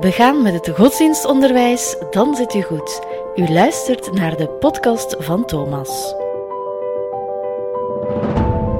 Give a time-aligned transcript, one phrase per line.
[0.00, 3.00] Begaan met het godsdienstonderwijs, dan zit u goed.
[3.36, 6.14] U luistert naar de podcast van Thomas.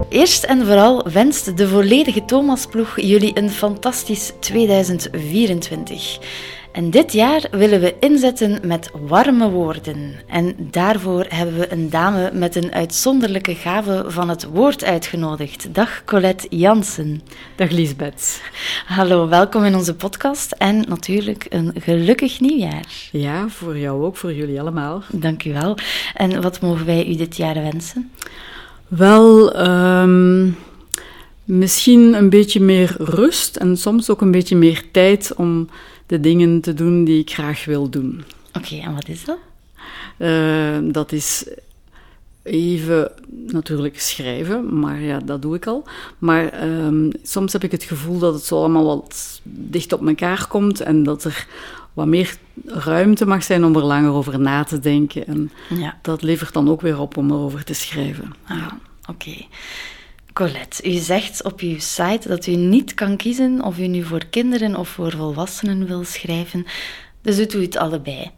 [0.08, 6.18] Eerst en vooral wenst de volledige Thomasploeg jullie een fantastisch 2024.
[6.76, 10.12] En dit jaar willen we inzetten met warme woorden.
[10.26, 15.74] En daarvoor hebben we een dame met een uitzonderlijke gave van het woord uitgenodigd.
[15.74, 17.20] Dag Colette Jansen.
[17.54, 18.42] Dag Lisbeth.
[18.86, 22.86] Hallo, welkom in onze podcast en natuurlijk een gelukkig nieuwjaar.
[23.12, 25.02] Ja, voor jou ook, voor jullie allemaal.
[25.12, 25.78] Dank u wel.
[26.14, 28.10] En wat mogen wij u dit jaar wensen?
[28.88, 30.56] Wel, um,
[31.44, 35.68] misschien een beetje meer rust en soms ook een beetje meer tijd om
[36.06, 38.24] de dingen te doen die ik graag wil doen.
[38.52, 39.38] Oké, en wat is dat?
[40.18, 41.48] Uh, dat is
[42.42, 45.84] even natuurlijk schrijven, maar ja, dat doe ik al.
[46.18, 50.46] Maar um, soms heb ik het gevoel dat het zo allemaal wat dicht op elkaar
[50.48, 51.46] komt en dat er
[51.92, 55.26] wat meer ruimte mag zijn om er langer over na te denken.
[55.26, 55.98] En ja.
[56.02, 58.32] dat levert dan ook weer op om erover te schrijven.
[58.46, 58.78] Ah, ja.
[59.00, 59.10] Oké.
[59.10, 59.48] Okay.
[60.36, 64.24] Colette, u zegt op uw site dat u niet kan kiezen of u nu voor
[64.30, 66.66] kinderen of voor volwassenen wil schrijven.
[67.22, 68.30] Dus u doet het allebei.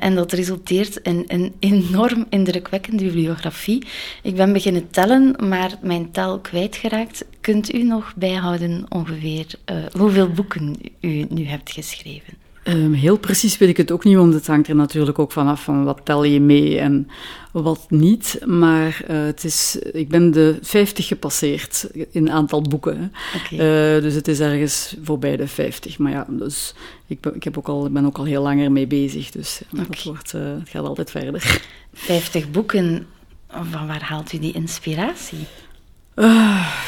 [0.00, 3.86] En dat resulteert in een enorm indrukwekkende bibliografie.
[4.22, 7.24] Ik ben beginnen tellen, maar mijn tel kwijtgeraakt.
[7.40, 12.34] Kunt u nog bijhouden ongeveer uh, hoeveel boeken u nu hebt geschreven?
[12.64, 15.62] Um, heel precies weet ik het ook niet, want het hangt er natuurlijk ook vanaf
[15.62, 17.08] van wat tel je mee en
[17.52, 18.38] wat niet.
[18.46, 23.12] Maar uh, het is, ik ben de 50 gepasseerd in aantal boeken.
[23.36, 23.96] Okay.
[23.96, 25.98] Uh, dus het is ergens voorbij de 50.
[25.98, 26.74] Maar ja, dus
[27.06, 29.30] ik, ben, ik heb ook al, ben ook al heel langer mee bezig.
[29.30, 29.86] Dus okay.
[29.86, 31.60] dat wordt, uh, het gaat altijd verder.
[31.92, 33.06] 50 boeken,
[33.48, 35.46] van waar haalt u die inspiratie?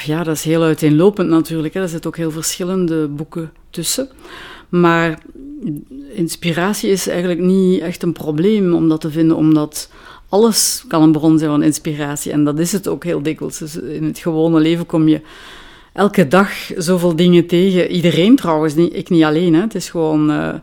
[0.05, 1.75] ja, dat is heel uiteenlopend natuurlijk.
[1.75, 1.81] Hè.
[1.81, 4.09] Er zitten ook heel verschillende boeken tussen.
[4.69, 5.19] Maar
[6.15, 9.91] inspiratie is eigenlijk niet echt een probleem om dat te vinden, omdat
[10.33, 12.33] alles kan een bron zijn van inspiratie.
[12.33, 13.59] En dat is het ook heel dikwijls.
[13.59, 15.21] Dus in het gewone leven kom je
[15.93, 17.91] elke dag zoveel dingen tegen.
[17.91, 19.55] Iedereen trouwens, niet, ik niet alleen.
[19.55, 19.61] Hè.
[19.61, 20.31] Het is gewoon...
[20.31, 20.55] Uh,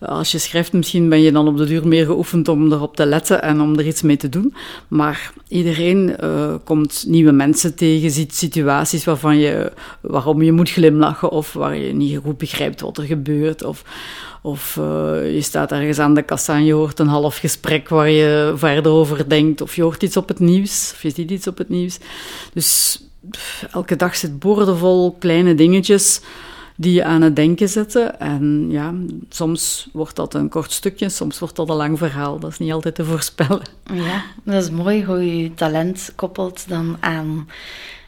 [0.00, 3.06] als je schrijft, misschien ben je dan op de duur meer geoefend om erop te
[3.06, 4.54] letten en om er iets mee te doen.
[4.88, 11.30] Maar iedereen uh, komt nieuwe mensen tegen, ziet situaties waarvan je, waarom je moet glimlachen
[11.30, 13.64] of waar je niet goed begrijpt wat er gebeurt.
[13.64, 13.84] Of,
[14.42, 14.84] of uh,
[15.34, 18.92] je staat ergens aan de kassa en je hoort een half gesprek waar je verder
[18.92, 19.60] over denkt.
[19.60, 21.98] Of je hoort iets op het nieuws, of je ziet iets op het nieuws.
[22.52, 23.00] Dus
[23.72, 26.20] elke dag zit boordevol kleine dingetjes
[26.80, 28.20] die je aan het denken zetten.
[28.20, 28.94] En ja,
[29.28, 32.38] soms wordt dat een kort stukje, soms wordt dat een lang verhaal.
[32.38, 33.62] Dat is niet altijd te voorspellen.
[33.92, 37.48] Ja, dat is mooi hoe je talent koppelt dan aan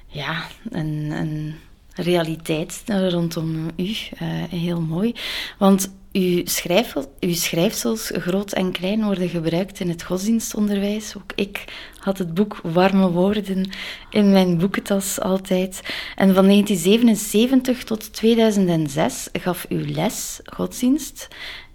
[0.06, 1.54] ja, een, een
[1.94, 3.82] realiteit rondom u.
[3.82, 3.98] Uh,
[4.48, 5.14] heel mooi.
[5.58, 11.16] Want uw, schrijf, uw schrijfsels, groot en klein, worden gebruikt in het godsdienstonderwijs.
[11.16, 11.64] Ook ik
[12.04, 13.70] had het boek Warme Woorden
[14.10, 15.80] in mijn boekentas altijd.
[16.16, 21.28] En van 1977 tot 2006 gaf u les godsdienst.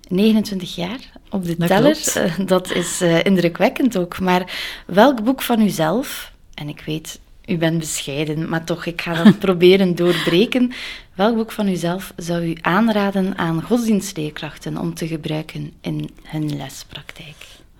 [0.07, 0.99] 29 jaar
[1.29, 1.97] op de dat teller.
[2.13, 2.47] Klopt.
[2.47, 4.19] Dat is uh, indrukwekkend ook.
[4.19, 4.51] Maar
[4.85, 9.39] welk boek van uzelf, en ik weet u bent bescheiden, maar toch, ik ga dat
[9.47, 10.71] proberen doorbreken.
[11.15, 17.35] Welk boek van uzelf zou u aanraden aan godsdienstleerkrachten om te gebruiken in hun lespraktijk?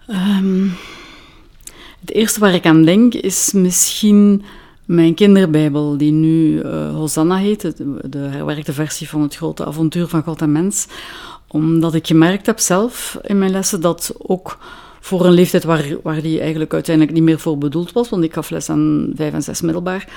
[0.08, 0.78] Um,
[2.08, 4.44] het eerste waar ik aan denk is misschien
[4.86, 7.62] mijn kinderbijbel, die nu uh, Hosanna heet,
[8.12, 10.88] de, herwerkte versie van het grote avontuur van God en mens.
[11.48, 14.58] Omdat ik gemerkt heb zelf in mijn lessen dat ook
[15.00, 18.34] voor een leeftijd waar, waar die eigenlijk uiteindelijk niet meer voor bedoeld was, want ik
[18.34, 20.10] gaf les aan vijf en zes middelbaar,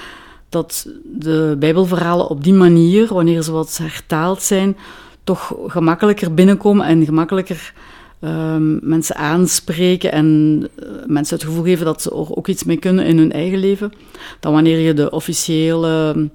[0.48, 4.76] dat de Bijbelverhalen op die manier, wanneer ze wat hertaald zijn,
[5.24, 7.72] toch gemakkelijker binnenkomen en gemakkelijker
[8.20, 13.06] um, mensen aanspreken en uh, mensen het gevoel geven dat ze ook iets mee kunnen
[13.06, 13.92] in hun eigen leven,
[14.40, 16.30] dan wanneer je de officiële um,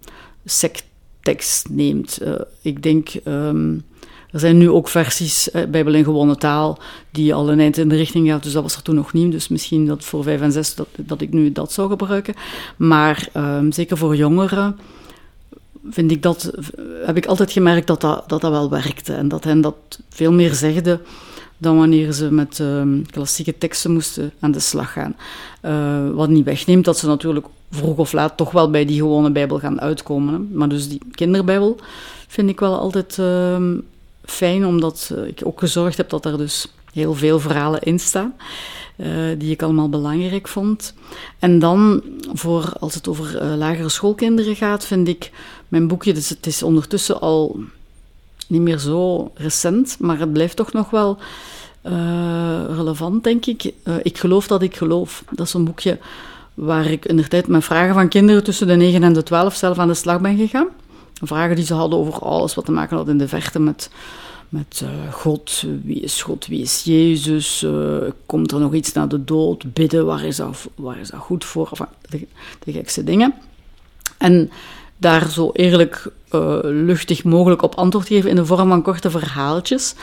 [0.45, 2.19] secttekst neemt.
[2.21, 3.09] Uh, ik denk.
[3.25, 3.83] Um,
[4.31, 6.79] er zijn nu ook versies, eh, Bijbel in gewone taal,
[7.11, 8.43] die al een eind in de richting gaat.
[8.43, 9.31] Dus dat was er toen nog niet.
[9.31, 12.33] Dus misschien dat voor vijf en zes dat, ik nu dat zou gebruiken.
[12.75, 13.29] Maar
[13.69, 14.79] zeker voor jongeren
[15.89, 16.51] vind ik dat,
[17.05, 19.13] heb ik altijd gemerkt dat dat, dat, dat wel werkte.
[19.13, 19.75] En dat hen dat
[20.09, 20.99] veel meer zegde
[21.65, 25.15] dan wanneer ze met um, klassieke teksten moesten aan de slag gaan.
[25.61, 29.31] Uh, wat niet wegneemt dat ze natuurlijk vroeg of laat toch wel bij die gewone
[29.31, 30.33] Bijbel gaan uitkomen.
[30.33, 30.39] Hè.
[30.39, 31.77] Maar dus die kinderbijbel
[32.27, 33.83] vind ik wel altijd um,
[34.23, 38.33] fijn, omdat uh, ik ook gezorgd heb dat er dus heel veel verhalen in staan.
[38.97, 39.07] Uh,
[39.37, 40.93] die ik allemaal belangrijk vond.
[41.39, 42.01] En dan,
[42.33, 45.31] voor als het over lagere schoolkinderen gaat, vind ik
[45.67, 47.59] mijn boekje, dus het is ondertussen al
[48.47, 51.17] niet meer zo recent, maar het blijft toch nog wel
[52.75, 53.73] relevant, denk ik.
[54.03, 55.23] ik geloof dat ik geloof.
[55.31, 55.97] Dat is een boekje
[56.53, 59.55] waar ik in de tijd met vragen van kinderen tussen de 9 en de 12
[59.55, 60.67] zelf aan de slag ben gegaan.
[61.21, 63.89] Vragen die ze hadden over alles wat te maken had in de verte met,
[64.49, 65.63] met uh, God.
[65.83, 66.47] Wie is God?
[66.47, 67.65] Wie is Jezus?
[68.25, 69.73] Komt er nog iets na de dood?
[69.73, 71.69] Bidden, waar is dat, waar is dat goed voor?
[72.09, 72.27] De,
[72.63, 73.33] de gekste dingen.
[74.17, 74.49] En
[74.97, 79.95] daar zo eerlijk uh, luchtig mogelijk op antwoord geven in de vorm van korte verhaaltjes.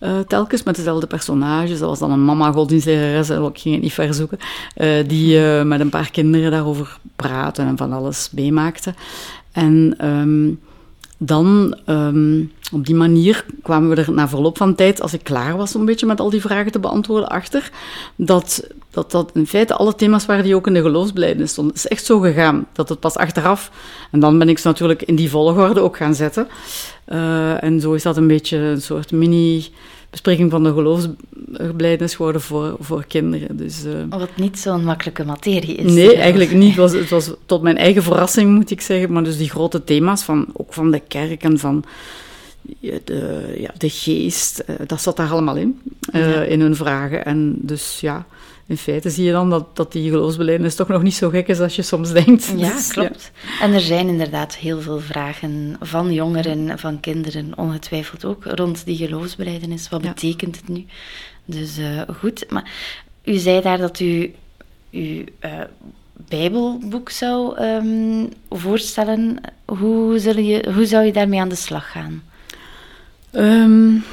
[0.00, 1.78] Uh, telkens met dezelfde personages.
[1.78, 4.38] Dat was dan een mama godsdienstlerares, ik ging het niet verzoeken,
[4.76, 8.94] uh, die uh, met een paar kinderen daarover praten en van alles meemaakte.
[9.52, 10.60] En um,
[11.22, 15.56] dan, um, op die manier, kwamen we er na verloop van tijd, als ik klaar
[15.56, 17.70] was om een beetje met al die vragen te beantwoorden, achter
[18.16, 21.74] dat dat, dat in feite alle thema's waren die ook in de geloofsbelijdenis stonden.
[21.74, 23.70] Het is echt zo gegaan, dat het pas achteraf,
[24.10, 26.48] en dan ben ik ze natuurlijk in die volgorde ook gaan zetten.
[27.08, 29.68] Uh, en zo is dat een beetje een soort mini
[30.10, 33.56] bespreking van de geloofsbelijdenis geworden voor, voor kinderen.
[33.56, 33.92] Dus, uh...
[34.08, 35.92] Wat niet zo'n makkelijke materie is.
[35.92, 36.68] Nee, eigenlijk niet.
[36.68, 39.12] Het was, het was tot mijn eigen verrassing, moet ik zeggen.
[39.12, 41.84] Maar dus die grote thema's, van, ook van de kerk en van
[42.80, 45.80] de, ja, de geest, uh, dat zat daar allemaal in,
[46.12, 46.42] uh, ja.
[46.42, 47.24] in hun vragen.
[47.24, 48.26] En dus ja,
[48.70, 51.60] in feite zie je dan dat, dat die geloofsbelijdenis toch nog niet zo gek is
[51.60, 52.52] als je soms denkt.
[52.56, 53.32] Ja, dus, klopt.
[53.42, 53.64] Ja.
[53.64, 58.96] En er zijn inderdaad heel veel vragen van jongeren, van kinderen, ongetwijfeld ook, rond die
[58.96, 59.88] geloofsbelijdenis.
[59.88, 60.08] Wat ja.
[60.12, 60.84] betekent het nu?
[61.44, 62.70] Dus uh, goed, maar
[63.24, 64.34] u zei daar dat u
[64.90, 65.60] uw uh,
[66.28, 69.40] Bijbelboek zou um, voorstellen.
[69.64, 72.22] Hoe, zul je, hoe zou je daarmee aan de slag gaan?
[73.32, 74.04] Um,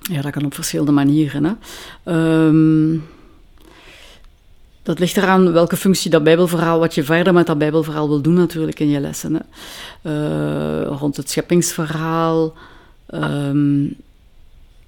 [0.00, 1.58] ja, dat kan op verschillende manieren.
[2.04, 2.46] Hè.
[2.46, 3.14] Um,
[4.86, 8.34] dat ligt eraan welke functie dat Bijbelverhaal, wat je verder met dat Bijbelverhaal wil doen,
[8.34, 9.34] natuurlijk in je lessen.
[9.34, 9.40] Hè.
[10.82, 12.54] Uh, rond het scheppingsverhaal
[13.14, 13.96] um,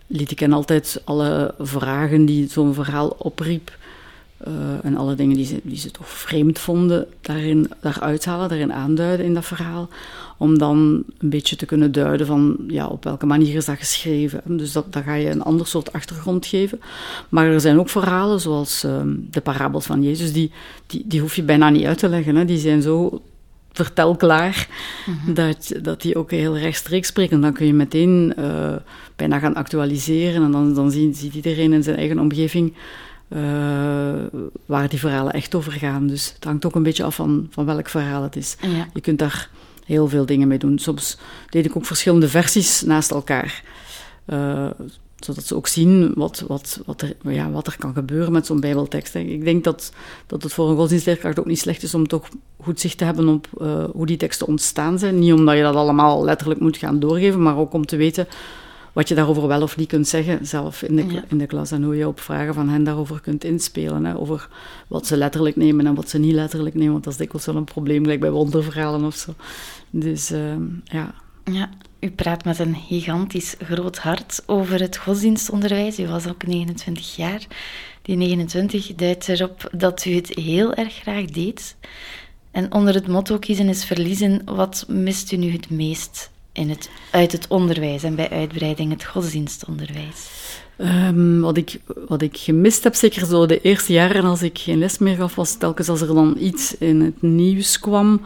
[0.07, 3.77] liet ik hen altijd alle vragen die zo'n verhaal opriep.
[4.47, 8.73] Uh, en alle dingen die ze, die ze toch vreemd vonden, daarin, daaruit halen, daarin
[8.73, 9.89] aanduiden in dat verhaal.
[10.37, 14.43] Om dan een beetje te kunnen duiden van ja, op welke manier is dat geschreven.
[14.45, 16.81] Dus dat, dan ga je een ander soort achtergrond geven.
[17.29, 19.01] Maar er zijn ook verhalen, zoals uh,
[19.31, 20.53] de parabels van Jezus, die,
[20.87, 22.37] die, die hoef je bijna niet uit te leggen.
[22.37, 22.45] Hè.
[22.45, 23.23] Die zijn zo
[23.73, 24.69] vertelklaar,
[25.07, 25.35] mm -hmm.
[25.35, 27.41] dat, dat die ook heel rechtstreeks spreken.
[27.41, 28.77] Dan kun je meteen uh,
[29.17, 32.75] bijna gaan actualiseren en dan, dan ziet, ziet iedereen in zijn eigen omgeving
[33.29, 33.41] uh,
[34.67, 36.07] waar die verhalen echt over gaan.
[36.07, 38.57] Dus het hangt ook een beetje af van, van welk verhaal het is.
[38.61, 38.89] Ja.
[38.95, 39.51] Je kunt daar
[39.85, 40.79] heel veel dingen mee doen.
[40.79, 41.19] Soms
[41.51, 43.63] deed ik ook verschillende versies naast elkaar.
[44.27, 44.71] Uh,
[45.17, 48.61] zodat ze ook zien wat, wat, wat, er, ja, wat er kan gebeuren met zo'n
[48.61, 49.15] bijbeltekst.
[49.15, 49.93] Ik denk dat,
[50.27, 52.29] dat het voor een godsdienstleerkracht ook niet slecht is om toch
[52.61, 55.19] goed zicht te hebben op uh, hoe die teksten ontstaan zijn.
[55.19, 58.27] Niet omdat je dat allemaal letterlijk moet gaan doorgeven, maar ook om te weten
[58.99, 61.25] wat je daarover wel of niet kunt zeggen, zelf in de, ja.
[61.29, 61.71] in de klas.
[61.71, 64.05] En hoe je op vragen van hen daarover kunt inspelen.
[64.05, 64.49] Hè, over
[64.89, 66.93] wat ze letterlijk nemen en wat ze niet letterlijk nemen.
[66.93, 69.35] Want dat is dikwijls wel een probleem, gelijk bij wonderverhalen of zo.
[69.91, 70.55] Dus uh,
[70.85, 71.15] ja.
[71.45, 75.99] Ja, u praat met een gigantisch groot hart over het godsdienstonderwijs.
[75.99, 77.47] U was ook 29 jaar.
[78.03, 81.77] Die 29 duidt erop dat u het heel erg graag deed.
[82.51, 86.91] En onder het motto kiezen is verliezen, wat mist u nu het meest in het,
[87.11, 90.31] uit het onderwijs en bij uitbreiding het godsdienstonderwijs?
[90.79, 94.79] Um, wat, ik, wat ik gemist heb, zeker zo de eerste jaren als ik geen
[94.79, 98.21] les meer gaf, was telkens als er dan iets in het nieuws kwam.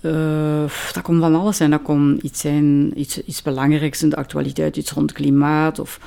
[0.00, 1.70] Uh, dat kon van alles zijn.
[1.70, 6.00] Dat kon iets zijn, iets, iets belangrijks in de actualiteit, iets rond klimaat of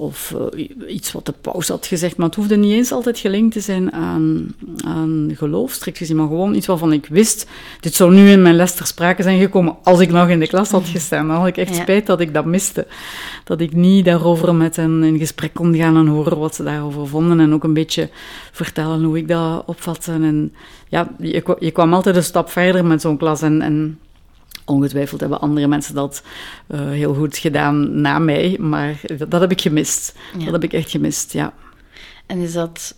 [0.00, 2.16] of uh, iets wat de paus had gezegd.
[2.16, 6.16] Maar het hoefde niet eens altijd gelinkt te zijn aan, aan geloof, strikt gezien.
[6.16, 7.46] Maar gewoon iets waarvan ik wist,
[7.80, 10.46] dit zou nu in mijn les ter sprake zijn gekomen als ik nog in de
[10.46, 11.28] klas had gestaan.
[11.28, 11.82] Dan had ik echt ja.
[11.82, 12.86] spijt dat ik dat miste.
[13.44, 17.08] Dat ik niet daarover met hen in gesprek kon gaan en horen wat ze daarover
[17.08, 17.40] vonden.
[17.40, 18.08] En ook een beetje
[18.52, 20.12] vertellen hoe ik dat opvatte.
[20.12, 20.52] En
[20.88, 23.42] ja, je, je kwam altijd een stap verder met zo'n klas.
[23.42, 23.98] En, en
[24.68, 26.22] Ongetwijfeld hebben andere mensen dat
[26.68, 30.14] uh, heel goed gedaan na mij, maar dat, dat heb ik gemist.
[30.38, 30.44] Ja.
[30.44, 31.52] Dat heb ik echt gemist, ja.
[32.26, 32.94] En is dat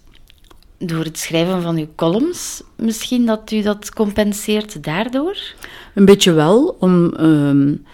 [0.78, 5.36] door het schrijven van uw columns misschien dat u dat compenseert daardoor?
[5.94, 7.84] Een beetje wel, om, um,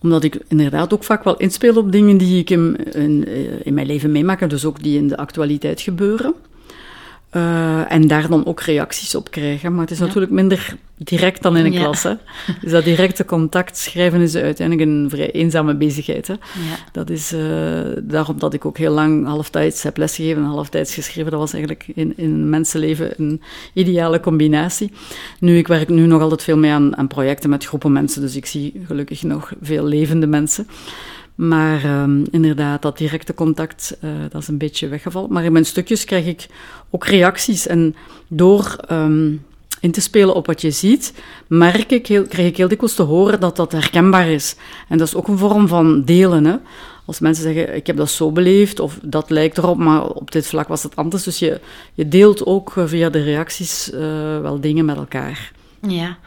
[0.00, 3.28] omdat ik inderdaad ook vaak wel inspeel op dingen die ik in, in,
[3.64, 6.34] in mijn leven meemaak, dus ook die in de actualiteit gebeuren.
[7.36, 9.72] Uh, en daar dan ook reacties op krijgen.
[9.72, 12.02] Maar het is natuurlijk minder direct dan in een klas.
[12.02, 12.14] Hè?
[12.60, 16.26] Dus dat directe contact schrijven is uiteindelijk een vrij eenzame bezigheid.
[16.26, 16.34] Hè?
[16.92, 17.40] Dat is uh,
[18.02, 21.30] daarom dat ik ook heel lang halftijds heb lesgegeven en halftijds geschreven.
[21.30, 24.92] Dat was eigenlijk in, in mensenleven een ideale combinatie.
[25.38, 28.36] Nu, ik werk nu nog altijd veel mee aan, aan projecten met groepen mensen, dus
[28.36, 30.66] ik zie gelukkig nog veel levende mensen.
[31.34, 35.32] Maar um, inderdaad, dat directe contact, uh, dat is een beetje weggevallen.
[35.32, 36.46] Maar in mijn stukjes krijg ik
[36.90, 37.66] ook reacties.
[37.66, 37.94] En
[38.28, 39.44] door um,
[39.80, 41.12] in te spelen op wat je ziet,
[41.46, 44.56] merk ik, heel, krijg ik heel dikwijls te horen dat dat herkenbaar is.
[44.88, 46.44] En dat is ook een vorm van delen.
[46.44, 46.56] Hè?
[47.04, 50.46] Als mensen zeggen, ik heb dat zo beleefd, of dat lijkt erop, maar op dit
[50.46, 51.22] vlak was het anders.
[51.22, 51.60] Dus je,
[51.94, 54.00] je deelt ook via de reacties uh,
[54.40, 55.52] wel dingen met elkaar.
[55.86, 56.18] Ja,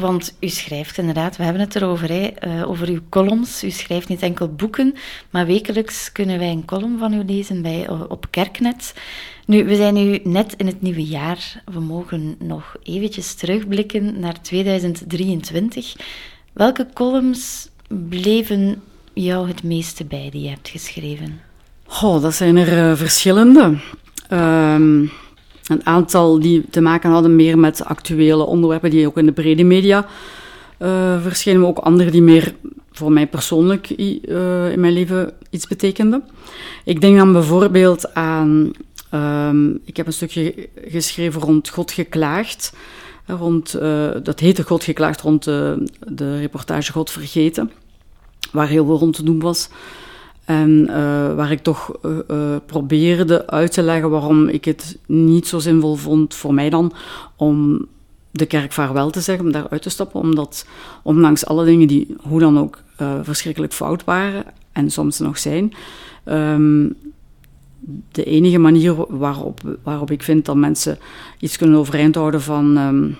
[0.00, 3.64] want u schrijft inderdaad, we hebben het erover, hè, uh, over uw columns.
[3.64, 4.94] U schrijft niet enkel boeken,
[5.30, 8.94] maar wekelijks kunnen wij een column van u lezen bij, uh, op Kerknet.
[9.46, 11.62] Nu, we zijn nu net in het nieuwe jaar.
[11.64, 15.96] We mogen nog eventjes terugblikken naar 2023.
[16.52, 21.40] Welke columns bleven jou het meeste bij die je hebt geschreven?
[22.02, 23.78] Oh, dat zijn er uh, verschillende.
[24.32, 25.10] Um,
[25.68, 29.64] een aantal die te maken hadden meer met actuele onderwerpen die ook in de brede
[29.64, 30.06] media
[30.78, 32.54] uh, verschenen, maar ook andere die meer
[32.92, 36.24] voor mij persoonlijk uh, in mijn leven iets betekenden.
[36.84, 38.70] Ik denk dan bijvoorbeeld aan,
[39.14, 42.72] um, ik heb een stukje geschreven rond God geklaagd.
[43.26, 47.70] Rond, uh, dat heette God geklaagd rond de reportage God vergeten,
[48.52, 49.68] waar heel veel rond te doen was.
[50.46, 55.46] En uh, waar ik toch uh, uh, probeerde uit te leggen waarom ik het niet
[55.46, 56.92] zo zinvol vond, voor mij dan,
[57.36, 57.86] om
[58.30, 60.20] de kerk vaarwel te zeggen, om daar uit te stappen.
[60.20, 60.66] Omdat,
[61.02, 62.78] ondanks alle dingen die hoe dan ook
[63.22, 65.72] verschrikkelijk fout waren, en soms nog zijn,
[66.24, 66.94] um,
[68.12, 70.98] de enige manier waarop, waarop ik vind dat mensen
[71.38, 73.16] iets kunnen overeind houden van, um,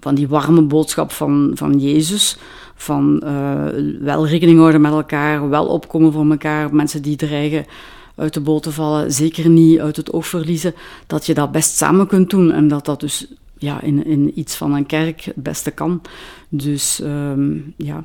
[0.00, 2.36] van die warme boodschap van, van Jezus
[2.74, 3.64] van uh,
[4.00, 7.66] wel rekening houden met elkaar, wel opkomen voor elkaar, mensen die dreigen
[8.14, 10.74] uit de boot te vallen, zeker niet uit het oog verliezen,
[11.06, 13.26] dat je dat best samen kunt doen en dat dat dus
[13.58, 16.00] ja, in, in iets van een kerk het beste kan.
[16.48, 18.04] Dus um, ja,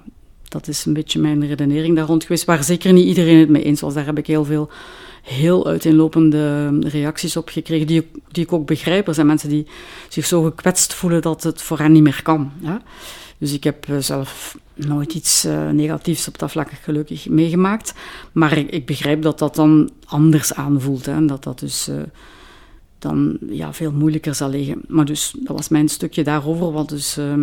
[0.50, 3.64] dat is een beetje mijn redenering daar rond geweest, waar zeker niet iedereen het mee
[3.64, 3.94] eens was.
[3.94, 4.70] Daar heb ik heel veel
[5.26, 9.08] heel uiteenlopende reacties op gekregen, die, die ik ook begrijp.
[9.08, 9.68] Er zijn mensen die
[10.10, 12.52] zich zo gekwetst voelen dat het voor hen niet meer kan.
[13.38, 17.94] Dus ik heb eh, zelf nooit iets uh, negatiefs op dat vlak gelukkig meegemaakt.
[18.32, 21.08] Maar ik, begrijp dat dat dan anders aanvoelt.
[21.08, 21.96] En dat dat dus uh,
[23.00, 24.82] dan ja, veel moeilijker zal liggen.
[24.88, 27.34] Maar dus, dat was mijn stukje daarover, wat dus, uh,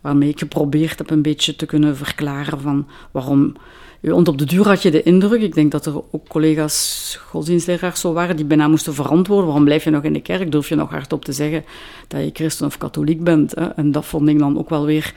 [0.00, 3.54] waarmee ik geprobeerd heb een beetje te kunnen verklaren van waarom...
[4.00, 8.00] Want op de duur had je de indruk, ik denk dat er ook collega's godsdienstleraars
[8.00, 9.46] zo waren, die bijna moesten verantwoorden.
[9.46, 10.52] Waarom blijf je nog in de kerk?
[10.52, 11.64] Durf je nog hardop te zeggen
[12.08, 13.54] dat je christen of katholiek bent?
[13.54, 13.66] Hè?
[13.66, 15.14] En dat vond ik dan ook wel weer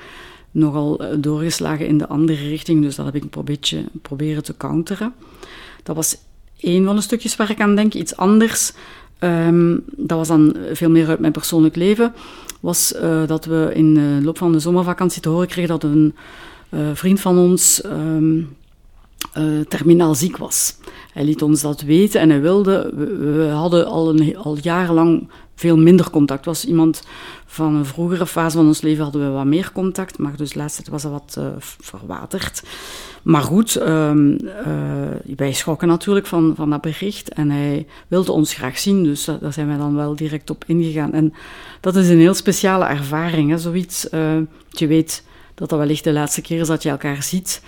[0.52, 2.82] nogal eh, doorgeslagen in de andere richting.
[2.82, 5.14] Dus dat heb ik een beetje proberen te counteren.
[5.84, 6.18] Dat was
[6.60, 7.94] één van de stukjes waar ik aan denk.
[7.94, 8.74] Iets anders,
[9.20, 12.14] um, dat was dan veel meer uit mijn persoonlijk leven,
[12.60, 16.16] was uh, dat we in de loop van de zomervakantie te horen kregen dat een
[16.94, 18.56] vriend van ons um,
[19.68, 20.78] terminaal ziek was.
[21.14, 22.92] Hij liet ons dat weten en hij wilde.
[23.36, 26.46] We, hadden al, een, al jarenlang veel minder contact.
[26.46, 27.02] was iemand
[27.46, 30.88] van een vroegere fase van ons leven hadden we wat meer contact, maar dus laatst
[30.88, 32.64] was dat wat uh, verwaterd.
[33.22, 38.54] Maar goed, um, uh, wij schrokken natuurlijk van, van dat bericht en hij wilde ons
[38.54, 41.14] graag zien, dus uh, daar zijn wij dan wel direct op ingegaan.
[41.14, 41.34] En
[41.80, 44.08] dat is een heel speciale ervaring, hè, zoiets.
[44.70, 45.24] je weet
[45.56, 47.62] dat dat wellicht de laatste keer is dat je elkaar ziet.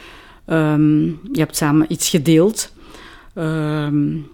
[0.48, 2.72] Um, je hebt samen iets gedeeld.
[3.36, 4.28] Um,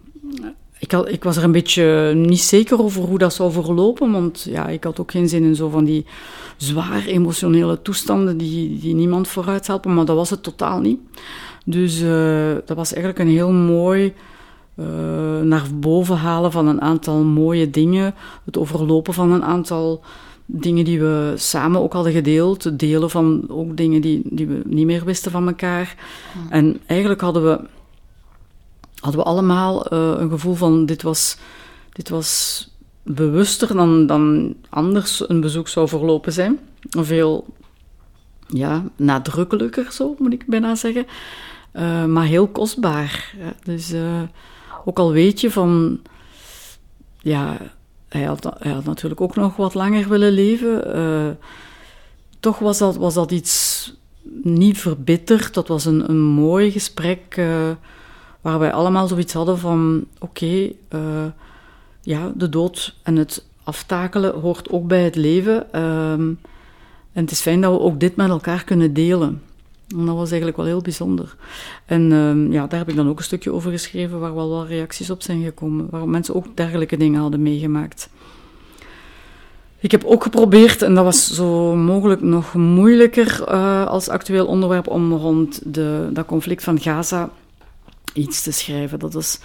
[0.79, 4.67] ik, ik was er een beetje niet zeker over hoe dat zou verlopen, want ja,
[4.67, 6.05] ik had ook geen zin in zo van die
[6.57, 10.99] zwaar emotionele toestanden die, die niemand vooruit helpen, maar dat was het totaal niet.
[11.65, 14.13] Dus uh, dat was eigenlijk een heel mooi
[14.75, 14.85] uh,
[15.41, 18.15] naar boven halen van een aantal mooie dingen,
[18.45, 20.01] het overlopen van een aantal
[20.53, 24.85] dingen die we samen ook hadden gedeeld, delen van ook dingen die, die we niet
[24.85, 25.95] meer wisten van elkaar.
[26.49, 27.67] En eigenlijk hadden we
[29.01, 31.37] hadden we allemaal uh, een gevoel van dit was,
[31.91, 32.69] dit was
[33.03, 36.59] bewuster dan, dan anders een bezoek zou verlopen zijn.
[36.89, 37.45] Veel
[38.47, 41.05] ja, nadrukkelijker, zo moet ik bijna zeggen.
[41.73, 43.33] Uh, maar heel kostbaar.
[43.39, 43.53] Ja.
[43.63, 44.21] Dus uh,
[44.85, 45.99] ook al weet je van.
[47.19, 47.57] Ja,
[48.13, 51.37] hij had, natuurlijk ook nog wat langer willen leven.
[52.39, 53.93] toch was dat, was dat iets
[54.43, 55.53] niet verbitterd.
[55.53, 57.39] Dat was een, een mooi gesprek
[58.41, 61.25] waar wij allemaal zoiets hadden van: oké, uh,
[62.01, 65.73] ja, de dood en het aftakelen hoort ook bij het leven.
[65.73, 66.29] Ehm,
[67.13, 69.41] en het is fijn dat we ook dit met elkaar kunnen delen.
[69.95, 71.35] Dat was eigenlijk wel heel bijzonder.
[71.85, 74.67] En ehm, ja, daar heb ik dan ook een stukje over geschreven, waar wel wat
[74.67, 78.09] reacties op zijn gekomen, waar mensen ook dergelijke dingen hadden meegemaakt.
[79.79, 84.87] Ik heb ook geprobeerd, en dat was zo mogelijk nog moeilijker uh, als actueel onderwerp,
[84.87, 87.29] om rond de, dat conflict van Gaza
[88.13, 88.99] iets te schrijven.
[88.99, 89.39] Dat is,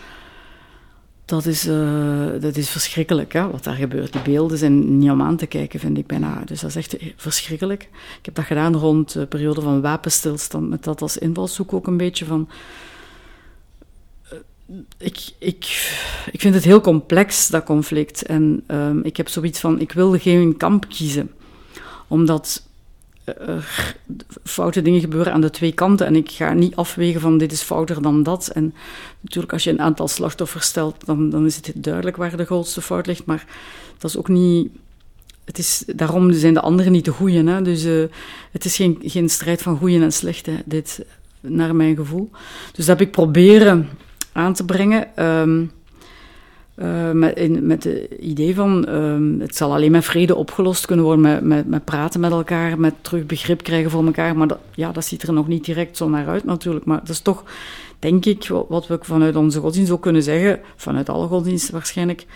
[1.26, 4.12] dat is, uh, dat is verschrikkelijk, hè, wat daar gebeurt.
[4.12, 6.42] Die beelden zijn niet om aan te kijken, vind ik bijna.
[6.45, 7.83] Dus dat is echt verschrikkelijk.
[8.18, 11.97] Ik heb dat gedaan rond de periode van wapenstilstand, met dat als invalshoek ook een
[11.97, 12.49] beetje van
[14.99, 15.64] ik, ik,
[16.33, 18.23] ik vind het heel complex, dat conflict.
[18.23, 21.30] En um, ik heb zoiets van, ik wil geen kamp kiezen.
[22.09, 22.65] Omdat
[23.26, 23.95] er
[24.45, 26.06] foute dingen gebeuren aan de twee kanten.
[26.06, 28.49] En ik ga niet afwegen van dit is fouter dan dat.
[28.49, 28.75] En
[29.21, 32.83] natuurlijk, als je een aantal slachtoffers stelt, dan, dan is het duidelijk waar de grootste
[32.83, 33.25] fout ligt.
[33.25, 33.47] Maar
[33.99, 34.68] dat is ook niet...
[35.45, 37.47] Het is, daarom zijn de anderen niet de goeien.
[37.47, 37.62] Hè?
[37.62, 38.04] Dus uh,
[38.52, 41.04] het is geen, geen strijd van goeien en slechte, dit,
[41.40, 42.30] naar mijn gevoel.
[42.73, 43.88] Dus dat heb ik proberen
[44.33, 45.25] aan te brengen.
[45.25, 45.71] Um,
[46.76, 51.23] uh, met, met het idee van um, het zal alleen met vrede opgelost kunnen worden,
[51.23, 54.37] met, met, met, praten met elkaar, met terug begrip krijgen voor elkaar.
[54.37, 56.85] Maar dat, ja, dat ziet er nog niet direct zo naar uit natuurlijk.
[56.85, 57.45] Maar dat is toch,
[57.99, 62.26] denk ik, wat we vanuit onze godsdienst ook kunnen zeggen, vanuit alle godsdiensten waarschijnlijk,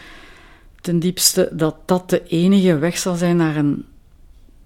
[0.81, 3.85] ten diepste, dat dat de enige weg zal zijn naar een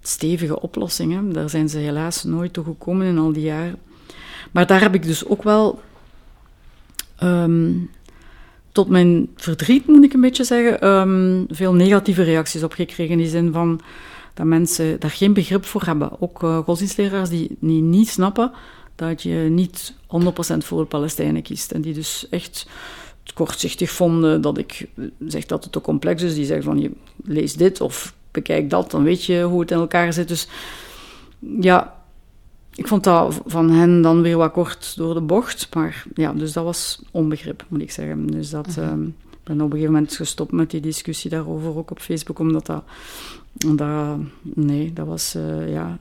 [0.01, 1.13] stevige oplossing.
[1.13, 1.31] Hè.
[1.31, 3.77] Daar zijn ze helaas nooit toe gekomen in al die jaren.
[4.51, 5.79] Maar daar heb ik dus ook wel
[7.23, 7.89] Um,
[8.75, 13.11] tot mijn verdriet, moet ik een beetje zeggen, um, veel negatieve reacties op gekregen.
[13.11, 13.81] In die zin van
[14.33, 16.21] dat mensen daar geen begrip voor hebben.
[16.21, 18.51] Ook uh, godsdienstleraars die, niet snappen
[18.95, 19.97] dat je niet 100%
[20.57, 21.71] voor de Palestijnen kiest.
[21.71, 22.67] En die dus echt
[23.33, 24.87] kortzichtig vonden dat ik
[25.27, 26.35] zeg dat het te complex is.
[26.35, 26.91] Die zeggen van, je
[27.23, 30.27] lees dit of bekijk dat, dan weet je hoe het in elkaar zit.
[30.27, 30.47] Dus
[31.59, 31.94] ja,
[32.75, 35.67] ik vond dat van hen dan weer wat kort door de bocht.
[35.73, 38.27] Maar ja, dus dat was onbegrip, moet ik zeggen.
[38.27, 38.91] Dus dat, uh
[39.45, 42.65] ik ben op een gegeven moment gestopt met die discussie daarover, ook op Facebook, omdat
[42.65, 42.83] dat...
[43.53, 45.35] dat nee, dat was...
[45.35, 45.99] Uh, ja,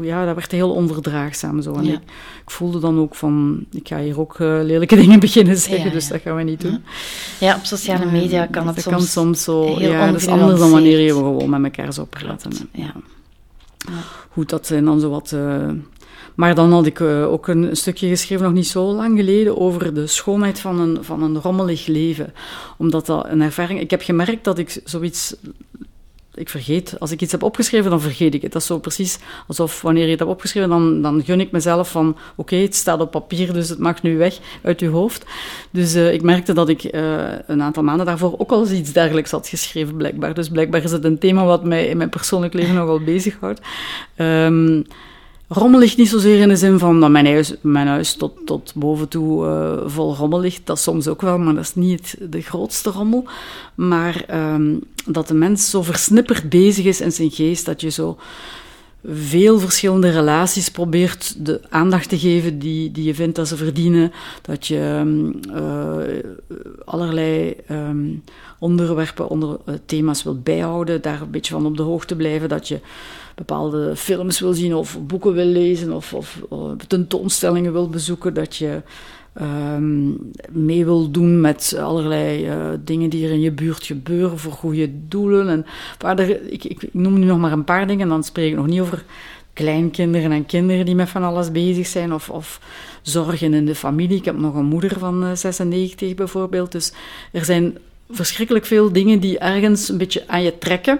[0.00, 1.74] ja, dat werd heel onverdraagzaam zo.
[1.74, 2.00] En ik,
[2.44, 5.92] ik, voelde dan ook van, ik ga hier ook uh, lelijke dingen beginnen zeggen, ja,
[5.92, 6.82] dus dat gaan we niet doen.
[7.40, 10.58] Ja, op sociale media kan het dat soms, kan soms zo, ja, dat is anders
[10.58, 12.52] dan wanneer je gewoon met elkaar zo praten.
[12.72, 12.94] Ja.
[14.30, 15.32] Goed, dat zijn dan zo wat...
[15.34, 15.70] Uh,
[16.34, 19.94] maar dan had ik uh, ook een stukje geschreven, nog niet zo lang geleden, over
[19.94, 22.34] de schoonheid van een, van een rommelig leven.
[22.78, 23.80] Omdat dat een ervaring...
[23.80, 25.34] Ik heb gemerkt dat ik zoiets...
[26.34, 26.96] Ik vergeet.
[26.98, 28.52] Als ik iets heb opgeschreven, dan vergeet ik het.
[28.52, 31.90] Dat is zo precies alsof wanneer je het hebt opgeschreven, dan, dan gun ik mezelf
[31.90, 32.16] van...
[32.36, 35.24] Oké, het staat op papier, dus het mag nu weg uit je hoofd.
[35.70, 38.92] Dus uh, ik merkte dat ik uh, een aantal maanden daarvoor ook al eens iets
[38.92, 40.34] dergelijks had geschreven, blijkbaar.
[40.34, 43.60] Dus blijkbaar is het een thema wat mij in mijn persoonlijk leven nogal bezighoudt.
[44.16, 44.84] Um,
[45.54, 48.72] Rommel ligt niet zozeer in de zin van dat mijn huis, mijn huis tot, tot
[48.74, 50.66] boven toe uh, vol rommel ligt.
[50.66, 53.24] Dat soms ook wel, maar dat is niet de grootste rommel.
[53.74, 58.18] Maar um, dat de mens zo versnipperd bezig is in zijn geest, dat je zo
[59.04, 64.12] veel verschillende relaties probeert de aandacht te geven die, die je vindt dat ze verdienen.
[64.42, 65.96] Dat je um, uh,
[66.84, 68.22] allerlei um,
[68.58, 72.48] onderwerpen, onder, uh, thema's wilt bijhouden, daar een beetje van op de hoogte blijven.
[72.48, 72.80] Dat je
[73.34, 78.56] bepaalde films wil zien of boeken wil lezen of, of, of tentoonstellingen wil bezoeken, dat
[78.56, 78.82] je
[79.40, 84.52] um, mee wil doen met allerlei uh, dingen die er in je buurt gebeuren voor
[84.52, 85.48] goede doelen.
[85.48, 85.66] En,
[86.50, 88.80] ik, ik, noem nu nog maar een paar dingen, en dan spreek ik nog niet
[88.80, 89.04] over
[89.52, 92.60] kleinkinderen en kinderen die met van alles bezig zijn, of, of
[93.02, 94.18] zorgen in de familie.
[94.18, 96.72] Ik heb nog een moeder van uh, eh, 96 bijvoorbeeld.
[96.72, 96.92] Dus
[97.32, 97.78] er zijn
[98.10, 100.98] verschrikkelijk veel dingen die ergens een beetje aan je trekken.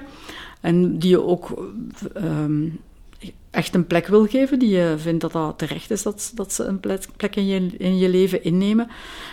[0.60, 1.72] En die je ook
[2.16, 2.78] um,
[3.52, 6.64] echt een plek wil geven, die je vindt dat dat terecht is dat, dat ze
[6.64, 6.80] een
[7.16, 8.88] plek in je, in je leven innemen.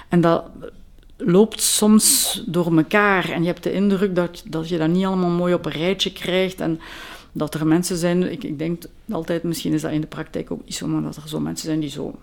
[0.09, 0.43] En dat
[1.17, 5.29] loopt soms door elkaar en je hebt de indruk dat, dat je dat niet allemaal
[5.29, 6.59] mooi op een rijtje krijgt.
[6.61, 6.79] En
[7.31, 10.65] dat er mensen zijn, ik, ik denk altijd, misschien is dat in de praktijk ook
[10.65, 12.15] niet zo, maar dat er zo mensen zijn die zo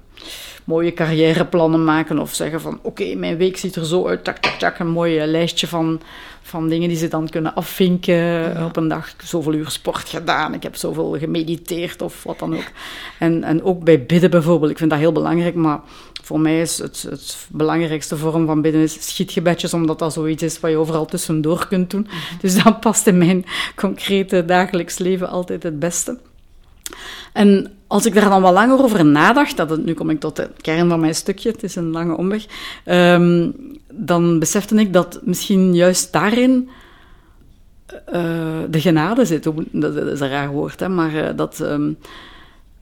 [0.67, 4.53] mooie carrièreplannen maken of zeggen van oké, mijn week ziet er zo uit, tak, tak,
[4.53, 6.01] tak, een mooi lijstje van,
[6.43, 8.65] van dingen die ze dan kunnen afvinken.
[8.65, 12.71] Op een dag zoveel uur sport gedaan, ik heb zoveel gemediteerd of wat dan ook.
[13.19, 15.81] En, en ook bij bidden bijvoorbeeld, ik vind dat heel belangrijk, maar
[16.23, 20.61] voor mij is het, het belangrijkste vorm van bidden is schietgebedjes, omdat dat zoiets is
[20.61, 22.07] wat je overal tussendoor kunt doen.
[22.09, 22.41] Mhm.
[22.41, 26.19] Dus dat past in mijn concrete dagelijks leven altijd het beste.
[27.33, 30.37] En als ik daar dan wat langer over nadacht, dat het, nu kom ik tot
[30.37, 32.47] de kern van mijn stukje, het is een lange omweg,
[32.85, 33.55] um,
[33.93, 36.69] dan besefte ik dat misschien juist daarin
[38.13, 39.51] uh, de genade zit.
[39.71, 41.99] Dat is een raar woord, hè, maar uh, dat, um,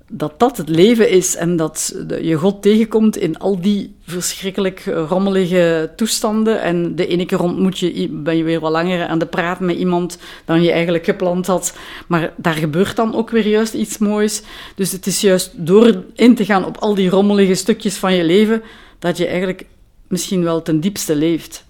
[0.08, 5.92] dat dat het leven is en dat je God tegenkomt in al die verschrikkelijk rommelige
[5.96, 6.62] toestanden.
[6.62, 9.76] En de ene keer ontmoet je, ben je weer wat langer aan de praat met
[9.76, 11.76] iemand dan je eigenlijk gepland had.
[12.06, 14.42] Maar daar gebeurt dan ook weer juist iets moois.
[14.74, 18.24] Dus het is juist door in te gaan op al die rommelige stukjes van je
[18.24, 18.62] leven,
[18.98, 19.66] dat je eigenlijk
[20.08, 21.64] misschien wel ten diepste leeft.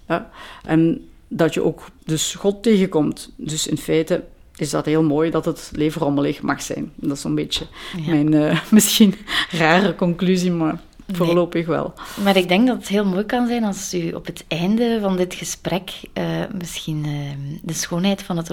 [0.63, 3.31] En dat je ook dus God tegenkomt.
[3.35, 4.23] Dus in feite
[4.57, 6.91] is dat heel mooi dat het leven rommelig mag zijn.
[6.95, 7.65] Dat is een beetje
[8.05, 9.15] mijn uh, misschien
[9.51, 11.93] rare conclusie, maar voorlopig wel.
[12.23, 15.17] Maar ik denk dat het heel mooi kan zijn als u op het einde van
[15.17, 16.23] dit gesprek uh,
[16.57, 17.13] misschien uh,
[17.61, 18.49] de schoonheid van het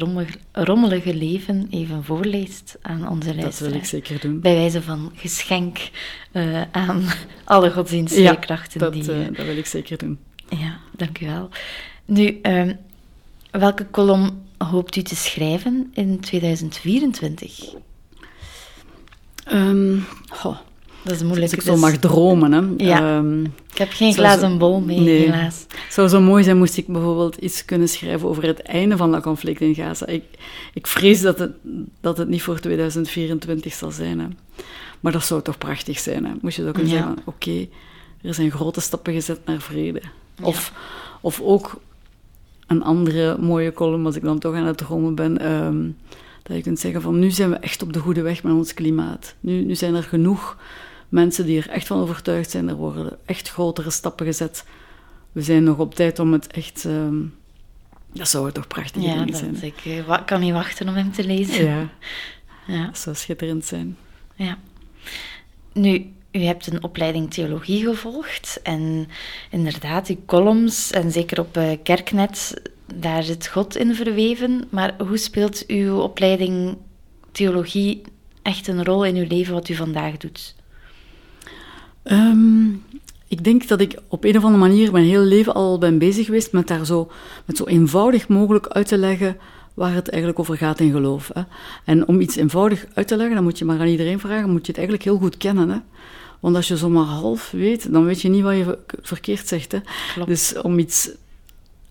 [0.52, 3.58] rommelige leven even voorleest aan onze luisteraars.
[3.58, 4.40] Dat wil ik zeker doen.
[4.40, 5.78] Bij wijze van geschenk
[6.72, 7.04] aan
[7.44, 8.80] alle godsdienstleerkrachten.
[8.80, 10.18] Ja, dat, die, dat wil ik zeker doen.
[10.48, 11.48] Ja, dank u wel.
[12.04, 12.70] Nu, uh,
[13.52, 17.74] welke kolom hoopt u te schrijven in 2024?
[19.52, 20.56] Um, goh,
[21.02, 21.42] dat is moeilijk.
[21.42, 22.52] Als ik zo mag dromen.
[22.52, 22.84] Hè.
[22.86, 23.16] Ja.
[23.16, 25.18] Um, ik heb geen glazen bol mee, nee.
[25.18, 25.60] helaas.
[25.68, 29.12] Het zou zo mooi zijn moest ik bijvoorbeeld iets kunnen schrijven over het einde van
[29.12, 30.06] dat conflict in Gaza.
[30.06, 30.24] Ik,
[30.74, 31.52] ik vrees dat het,
[32.00, 34.20] dat het niet voor 2024 zal zijn.
[34.20, 34.26] Hè.
[35.00, 36.24] Maar dat zou toch prachtig zijn.
[36.24, 36.32] Hè.
[36.40, 36.98] Moest je ook kunnen ja.
[36.98, 37.68] zeggen, oké,
[38.22, 40.02] er zijn grote stappen gezet naar vrede.
[40.42, 40.72] Of,
[41.20, 41.80] of ook
[42.66, 45.96] een andere mooie column, als ik dan toch aan het dromen ben, um,
[46.42, 48.75] dat je kunt zeggen van nu zijn we echt op de goede weg met ons
[48.75, 49.35] klimaat.
[49.40, 50.57] Nu, nu zijn er genoeg
[51.09, 52.68] mensen die er echt van overtuigd zijn.
[52.68, 54.64] Er worden echt grotere stappen gezet.
[55.33, 56.85] We zijn nog op tijd om het echt...
[56.85, 57.35] Um,
[58.12, 59.57] dat zou toch prachtig ja, zijn.
[59.61, 61.64] Ja, ik uh, kan niet wachten om hem te lezen.
[61.64, 61.88] Ja,
[62.66, 62.87] ja.
[62.87, 63.96] dat zou schitterend zijn.
[64.35, 64.59] Ja.
[65.72, 69.09] Nu, u hebt een opleiding theologie gevolgd en
[69.51, 72.62] inderdaad, uw columns en zeker op uh, Kerknet,
[72.95, 74.64] daar zit God in verweven.
[74.71, 76.77] Maar hoe speelt uw opleiding
[77.33, 78.03] theologie
[78.42, 80.55] echt een rol in uw leven wat u vandaag doet?
[82.05, 82.85] Um,
[83.29, 86.27] ik denk dat ik op een of andere manier mijn hele leven al ben bezig
[86.27, 87.11] geweest met daar zo,
[87.45, 89.37] met zo eenvoudig mogelijk uit te leggen
[89.75, 91.31] waar het eigenlijk over gaat in geloof.
[91.33, 91.42] Hè.
[91.85, 94.66] En om iets eenvoudig uit te leggen, dan moet je maar aan iedereen vragen, moet
[94.66, 95.68] je het eigenlijk heel goed kennen.
[95.68, 95.79] Hè.
[96.42, 99.72] Want als je zomaar half weet, dan weet je niet wat je verkeerd zegt.
[99.72, 99.78] Hè.
[100.26, 101.11] Dus om iets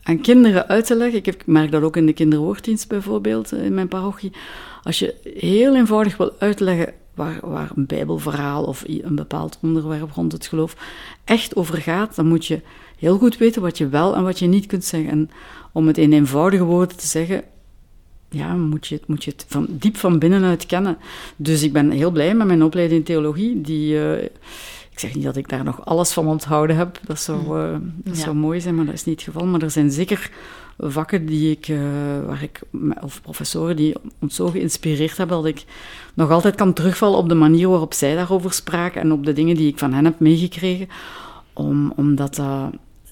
[0.03, 3.51] aan kinderen uit te leggen, ik, heb, ik merk dat ook in de kinderwoorddienst bijvoorbeeld,
[3.51, 4.31] eh, in mijn parochie,
[4.83, 10.31] als je heel eenvoudig wil uitleggen waar, waar een bijbelverhaal of een bepaald onderwerp rond
[10.31, 10.75] het geloof
[11.23, 12.61] echt over gaat, dan moet je
[12.97, 15.09] heel goed weten wat je wel en wat je niet kunt zeggen.
[15.09, 15.29] En
[15.71, 17.43] om het in eenvoudige woorden te zeggen,
[18.33, 20.97] ja, moet je, moet je het van, diep van binnenuit kennen.
[21.35, 23.61] Dus ik ben heel blij met mijn opleiding theologie.
[23.61, 24.23] Die, uh,
[24.91, 26.99] ik zeg niet dat ik daar nog alles van onthouden heb.
[27.05, 29.47] Dat zou, uh, dat zou mooi zijn, maar dat is niet het geval.
[29.47, 30.31] Maar er zijn zeker
[30.77, 31.79] vakken die ik, uh,
[32.25, 32.61] waar ik,
[33.01, 35.65] of professoren die ons zo geïnspireerd hebben dat ik
[36.13, 39.55] nog altijd kan terugvallen op de manier waarop zij daarover spraken en op de dingen
[39.55, 40.87] die ik van hen heb meegekregen.
[41.53, 42.71] Om, omdat dat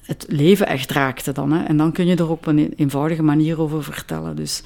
[0.09, 1.51] het leven echt raakte dan.
[1.51, 1.63] Hè.
[1.63, 4.35] En dan kun je er op een eenvoudige manier over vertellen.
[4.35, 4.63] Dus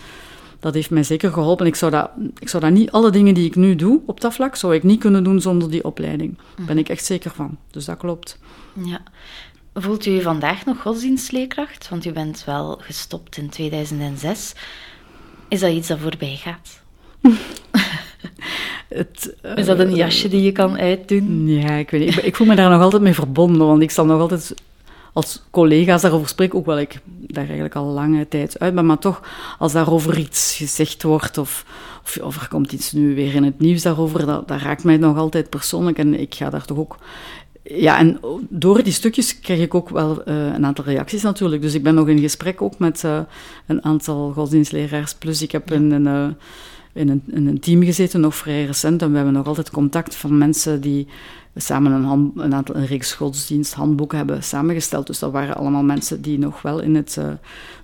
[0.63, 1.65] dat heeft mij zeker geholpen.
[1.65, 4.34] Ik zou, dat, ik zou dat niet, alle dingen die ik nu doe op dat
[4.34, 6.38] vlak, zou ik niet kunnen doen zonder die opleiding.
[6.56, 7.58] Daar ben ik echt zeker van.
[7.71, 8.39] Dus dat klopt.
[8.86, 9.02] Ja.
[9.73, 11.89] Voelt u je vandaag nog godsdienstleerkracht?
[11.89, 14.54] Want u bent wel gestopt in 2006.
[15.47, 16.82] Is dat iets dat voorbij gaat?
[18.88, 21.47] Het, is dat een eh, jasje die je kan uitdoen?
[21.47, 22.17] Ja, ik weet niet.
[22.17, 24.54] Ik, ik voel me daar nog altijd mee verbonden, want ik zal nog altijd
[25.13, 28.99] als collega's daarover spreken, ook wel ik daar eigenlijk al lange tijd uit ben, maar
[28.99, 29.21] toch,
[29.60, 31.65] als daarover iets gezegd wordt of,
[32.21, 35.17] of, er komt iets nu weer in het nieuws daarover, dat, dat raakt mij nog
[35.17, 36.97] altijd persoonlijk en ik ga daar toch ook
[37.63, 41.62] ja, en door die stukjes krijg ik ook wel uh, een aantal reacties natuurlijk.
[41.62, 43.19] Dus ik ben nog in gesprek ook met uh,
[43.65, 45.13] een aantal godsdienstleraars.
[45.13, 46.28] Plus ik heb in een, uh,
[46.93, 49.02] in, een, in een team gezeten, nog vrij recent.
[49.02, 51.08] En we hebben nog altijd contact van mensen die
[51.53, 55.07] we samen een, een, aantal, een reeks godsdiensthandboeken hebben samengesteld.
[55.07, 57.25] Dus dat waren allemaal mensen die nog wel in het uh,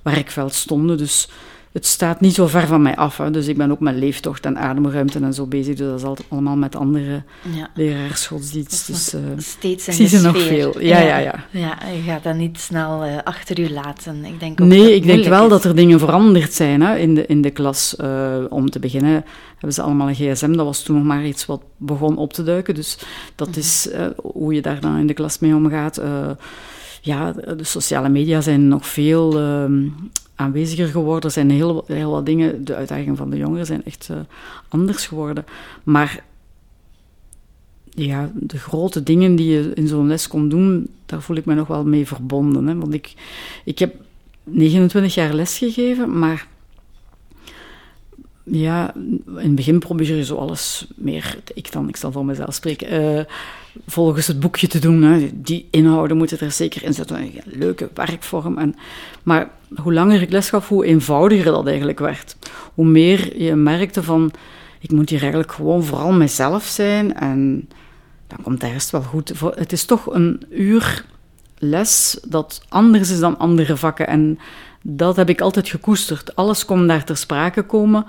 [0.01, 0.97] werkveld stonden.
[0.97, 1.29] Dus
[1.71, 3.17] het staat niet zo ver van mij af.
[3.17, 3.31] Hè.
[3.31, 5.75] Dus ik ben ook met leeftocht en ademruimte en zo bezig.
[5.75, 7.23] Dus dat is altijd allemaal met andere
[7.55, 7.69] ja.
[7.73, 8.87] leraars godsdienst.
[8.87, 10.81] Dus, uh, Steeds in zie ze nog veel.
[10.81, 11.45] Ja, ja, ja.
[11.51, 14.25] Ja, je gaat dat niet snel uh, achter u laten.
[14.25, 15.49] Ik denk ook nee, ik denk wel is.
[15.49, 17.95] dat er dingen veranderd zijn hè, in, de, in de klas.
[18.01, 20.51] Uh, om te beginnen hebben ze allemaal een gsm.
[20.51, 22.75] Dat was toen nog maar iets wat begon op te duiken.
[22.75, 22.97] Dus
[23.35, 23.61] dat mm -hmm.
[23.61, 26.01] is hoe je daar dan in de klas mee omgaat
[27.01, 29.89] ja, de sociale media zijn nog veel uh,
[30.39, 31.31] aanweziger geworden.
[31.31, 34.17] Zijn heel, wat dingen, de uitdagingen van de jongeren zijn echt uh,
[34.67, 35.45] anders geworden.
[35.83, 36.23] Maar
[37.89, 41.53] ja, de grote dingen die je in zo'n les kon doen, daar voel ik me
[41.53, 42.67] nog wel mee verbonden.
[42.67, 42.75] Hè?
[42.75, 43.13] Want ik,
[43.65, 43.95] ik heb
[44.43, 46.47] 29 jaar lesgegeven, maar
[48.51, 52.53] ja, in het begin probeer je zo alles meer, ik dan, ik zal voor mezelf
[52.53, 53.21] spreken, uh,
[53.87, 55.01] volgens het boekje te doen.
[55.01, 55.29] Hè.
[55.33, 57.17] Die inhouden moeten er zeker in zitten.
[57.17, 58.57] Een leuke werkvorm.
[58.57, 58.75] En,
[59.23, 62.35] maar hoe langer ik les gaf, hoe eenvoudiger dat eigenlijk werd.
[62.73, 64.31] Hoe meer je merkte van,
[64.79, 67.69] ik moet hier eigenlijk gewoon vooral mezelf zijn en
[68.27, 69.33] dan komt de rest wel goed.
[69.55, 71.05] Het is toch een uur
[71.57, 74.07] les dat anders is dan andere vakken.
[74.07, 74.39] En
[74.81, 76.35] dat heb ik altijd gekoesterd.
[76.35, 78.05] Alles kon daar ter sprake komen.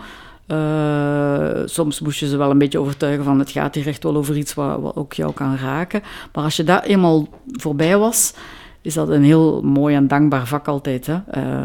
[0.51, 4.17] Uh, soms moest je ze wel een beetje overtuigen van het gaat hier echt wel
[4.17, 6.03] over iets wat, ook jou kan raken.
[6.33, 8.35] Maar als je daar eenmaal voorbij was,
[8.81, 11.07] is dat een heel mooi en dankbaar vak altijd.
[11.07, 11.19] Hè?
[11.35, 11.65] Uh,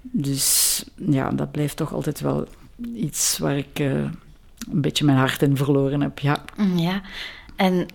[0.00, 2.46] dus ja, dat blijft toch altijd wel
[2.94, 6.18] iets waar ik uh, een beetje mijn hart in verloren heb.
[6.18, 7.02] Ja, mm, ja.
[7.56, 7.86] en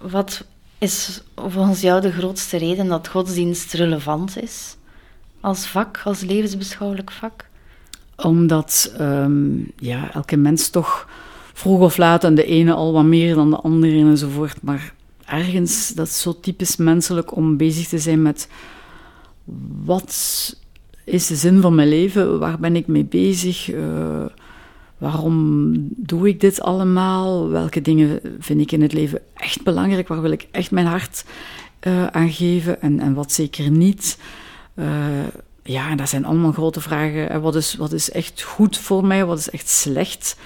[0.00, 0.44] wat
[0.78, 4.76] is volgens jou de grootste reden dat godsdienst relevant is
[5.40, 7.50] als vak, als levensbeschouwelijk vak?
[8.22, 11.08] Omdat um, ja, elke mens toch
[11.52, 14.62] vroeg of laat en de ene al wat meer dan de andere enzovoort.
[14.62, 18.48] Maar ergens, dat is zo typisch menselijk om bezig te zijn met
[19.84, 20.14] wat
[21.04, 22.38] is de zin van mijn leven?
[22.38, 23.72] Waar ben ik mee bezig?
[23.72, 24.24] Uh,
[24.98, 27.48] waarom doe ik dit allemaal?
[27.48, 30.08] Welke dingen vind ik in het leven echt belangrijk?
[30.08, 31.24] Waar wil ik echt mijn hart
[31.86, 34.18] uh, aan geven en, en wat zeker niet?
[34.74, 34.86] Uh,
[35.62, 37.40] ja, en dat zijn allemaal grote vragen.
[37.40, 39.24] Wat is, wat is echt goed voor mij?
[39.24, 40.36] Wat is echt slecht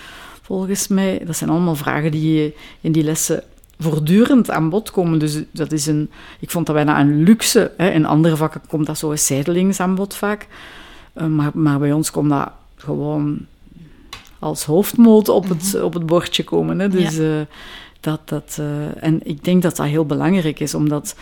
[0.43, 1.23] volgens mij?
[1.25, 3.43] Dat zijn allemaal vragen die in die lessen
[3.79, 5.19] voortdurend aan bod komen.
[5.19, 7.73] Dus dat is een, ik vond dat bijna een luxe.
[7.77, 7.91] Hè.
[7.91, 10.47] In andere vakken komt dat zo eens zijdelings aan bod vaak.
[11.15, 13.47] Uh, maar, maar bij ons komt dat gewoon
[14.39, 15.85] als hoofdmoot op het, mhm.
[15.85, 16.79] op het bordje komen.
[16.79, 16.89] Hè.
[16.89, 17.23] Dus ja.
[17.23, 17.41] uh,
[18.01, 21.17] dat, dat, uh, en ik denk dat dat heel belangrijk is, omdat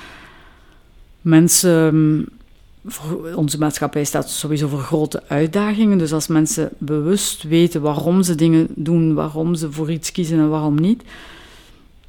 [1.21, 2.29] mensen
[3.35, 5.99] onze maatschappij staat sowieso voor grote uitdagingen.
[5.99, 10.49] Dus als mensen bewust weten waarom ze dingen doen, waarom ze voor iets kiezen en
[10.49, 11.03] waarom niet,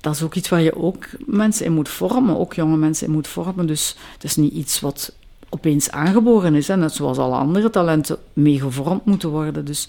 [0.02, 3.14] dat is ook iets waar je ook mensen in moet vormen, ook jonge mensen in
[3.14, 3.68] moet vormen.
[3.68, 5.14] Dus het is niet iets wat
[5.50, 9.66] opeens aangeboren is, hè, net zoals alle andere talenten mee gevormd moeten worden.
[9.66, 9.88] Dus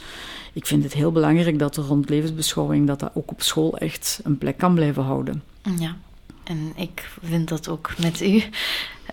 [0.53, 4.20] ik vind het heel belangrijk dat er rond levensbeschouwing dat dat ook op school echt
[4.25, 5.42] een plek kan blijven houden.
[5.79, 5.96] Ja,
[6.47, 8.43] en ik vind dat ook met u.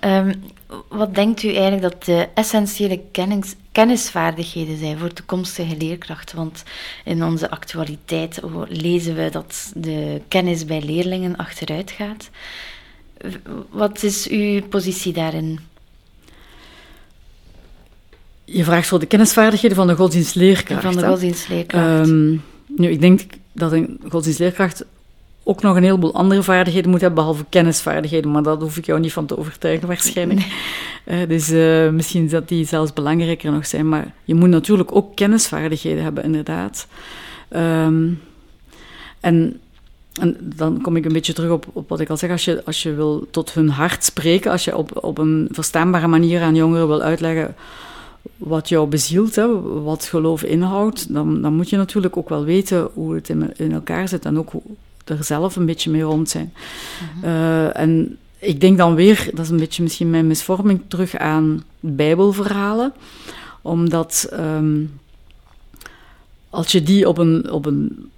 [0.01, 0.43] Um,
[0.87, 6.37] wat denkt u eigenlijk dat de essentiële kennis, kennisvaardigheden zijn voor toekomstige leerkrachten?
[6.37, 6.63] Want
[7.05, 12.29] in onze actualiteit lezen we dat de kennis bij leerlingen achteruit gaat.
[13.69, 15.59] Wat is uw positie daarin?
[18.45, 20.83] Je vraagt voor de kennisvaardigheden van de godsdienstleerkracht.
[20.83, 22.07] Van de godsdienstleerkracht.
[22.07, 24.85] Um, nu, ik denk dat een godsdienstleerkracht
[25.43, 28.31] ook nog een heleboel andere vaardigheden moet hebben, behalve kennisvaardigheden.
[28.31, 30.47] Maar dat hoef ik jou niet van te overtuigen, waarschijnlijk.
[31.05, 33.89] Uh, dus uh, misschien dat die zelfs belangrijker nog zijn.
[33.89, 36.87] Maar je moet natuurlijk ook kennisvaardigheden hebben, inderdaad.
[37.49, 38.21] Um,
[39.19, 39.59] en,
[40.13, 42.29] en, dan kom ik een beetje terug op, op wat ik al zeg.
[42.29, 46.07] Als je, als je wil tot hun hart spreken, als je op, op een verstaanbare
[46.07, 47.55] manier aan jongeren wil uitleggen
[48.37, 52.89] wat jou bezielt, hè, wat geloof inhoudt, dan, dan moet je natuurlijk ook wel weten
[52.93, 54.61] hoe het in, in elkaar zit en ook hoe,
[55.03, 56.53] er zelf een beetje mee rond zijn.
[57.15, 57.25] Mhm.
[57.25, 61.63] Uh, en ik denk dan weer, dat is een beetje misschien mijn misvorming, terug aan
[61.79, 62.93] Bijbelverhalen.
[63.61, 64.99] Omdat um,
[66.49, 68.11] als je die op een, op een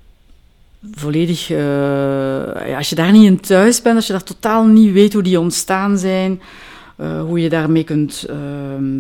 [0.92, 1.50] volledig.
[1.50, 1.58] Uh,
[2.68, 5.24] ja, als je daar niet in thuis bent, als je daar totaal niet weet hoe
[5.24, 6.42] die ontstaan zijn.
[6.98, 8.36] Uh, hoe je daarmee kunt uh,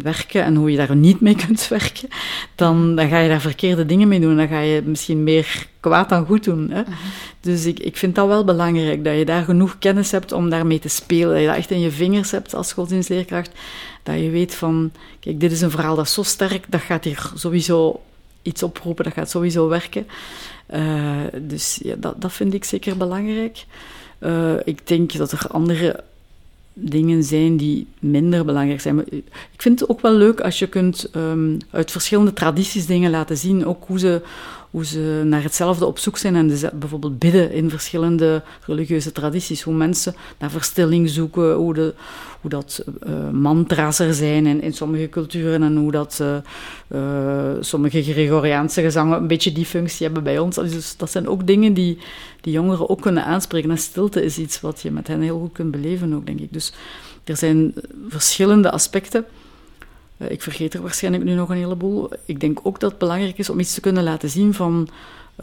[0.01, 2.09] werken en hoe je daar niet mee kunt werken,
[2.55, 4.37] dan, dan ga je daar verkeerde dingen mee doen.
[4.37, 6.69] Dan ga je misschien meer kwaad dan goed doen.
[6.71, 6.79] Hè?
[6.79, 6.95] Uh -huh.
[7.39, 10.79] Dus ik, ik vind dat wel belangrijk, dat je daar genoeg kennis hebt om daarmee
[10.79, 11.29] te spelen.
[11.29, 13.51] Dat je dat echt in je vingers hebt als godsdienstleerkracht.
[14.03, 17.03] Dat je weet van, kijk, dit is een verhaal dat is zo sterk, dat gaat
[17.03, 18.01] hier sowieso
[18.41, 20.07] iets oproepen, dat gaat sowieso werken.
[20.73, 23.65] Uh, dus ja, dat, dat vind ik zeker belangrijk.
[24.19, 26.03] Uh, ik denk dat er andere
[26.77, 28.95] dingen zijn die minder belangrijk zijn.
[28.95, 29.05] Maar
[29.51, 33.37] ik vind het ook wel leuk als je kunt um, uit verschillende tradities dingen laten
[33.37, 34.21] zien, ook hoe ze,
[34.75, 39.61] hoe ze naar hetzelfde op zoek zijn en de, bijvoorbeeld bidden in verschillende religieuze tradities,
[39.61, 41.93] hoe mensen naar verstilling zoeken, hoe, de,
[42.41, 46.23] hoe dat uh, mantra's er zijn in, in sommige culturen en hoe dat
[47.59, 50.55] sommige Gregoriaanse gezangen een beetje die functie hebben bij ons.
[50.55, 51.97] Dus dat zijn ook dingen die,
[52.41, 53.69] die jongeren ook kunnen aanspreken.
[53.69, 56.53] En stilte is iets wat je met hen heel goed kunt beleven ook, denk ik.
[56.53, 56.73] Dus
[57.23, 57.73] er zijn
[58.07, 59.25] verschillende aspecten.
[60.17, 62.09] Ik vergeet er waarschijnlijk nu nog een heleboel.
[62.25, 64.87] Ik denk ook dat het belangrijk is om iets te kunnen laten zien van...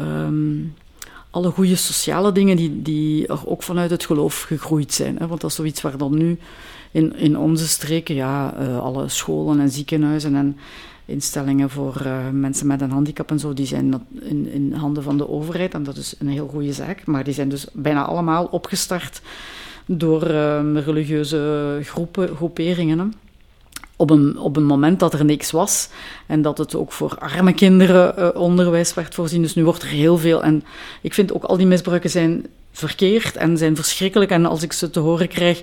[0.00, 0.74] Um,
[1.32, 5.16] alle goede sociale dingen die, die er ook vanuit het geloof gegroeid zijn.
[5.18, 5.26] Hè?
[5.26, 6.38] Want dat is zoiets waar dan nu
[6.90, 10.56] in, in onze streken, ja, uh, alle scholen en ziekenhuizen en
[11.04, 15.18] instellingen voor uh, mensen met een handicap en zo, die zijn in, in handen van
[15.18, 15.74] de overheid.
[15.74, 17.06] En dat is een heel goede zaak.
[17.06, 19.22] Maar die zijn dus bijna allemaal opgestart
[19.86, 23.14] door uh, religieuze groepen, groeperingen.
[24.02, 25.88] Op een, op een moment dat er niks was
[26.26, 29.42] en dat het ook voor arme kinderen uh, onderwijs werd voorzien.
[29.42, 30.42] Dus nu wordt er heel veel.
[30.42, 30.64] En
[31.00, 34.30] ik vind ook al die misbruiken zijn verkeerd en zijn verschrikkelijk.
[34.30, 35.62] En als ik ze te horen krijg,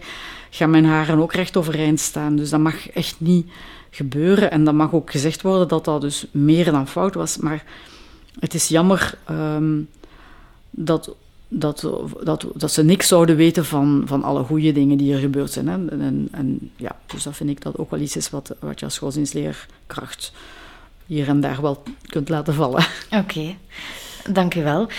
[0.49, 2.35] gaan mijn haren ook recht overeind staan.
[2.35, 3.47] Dus dat mag echt niet
[3.89, 4.51] gebeuren.
[4.51, 7.37] En dat mag ook gezegd worden dat dat dus meer dan fout was.
[7.37, 7.63] Maar
[8.39, 9.89] het is jammer um,
[10.69, 11.15] dat
[11.49, 11.89] dat,
[12.23, 15.67] dat, dat ze niks zouden weten van, van alle goede dingen die er gebeurd zijn.
[15.67, 15.87] Hè.
[15.87, 18.85] En, en, ja, dus dat vind ik dat ook wel iets is wat, wat je
[18.85, 20.31] als godsdienstleerkracht
[21.05, 22.85] hier en daar wel kunt laten vallen.
[23.11, 23.55] Oké,
[24.31, 24.89] dank u wel.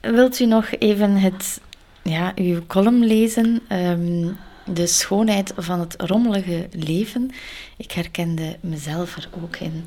[0.00, 1.60] Wilt u nog even het,
[2.02, 3.60] ja, uw column lezen?
[3.72, 4.36] Um,
[4.66, 7.30] de schoonheid van het rommelige leven.
[7.76, 9.84] Ik herkende mezelf er ook in.